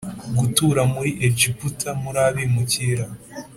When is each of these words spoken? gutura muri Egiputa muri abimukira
gutura 0.37 0.81
muri 0.93 1.11
Egiputa 1.27 1.89
muri 2.01 2.19
abimukira 2.27 3.05